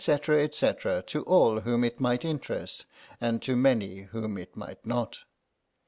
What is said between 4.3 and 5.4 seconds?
it might not.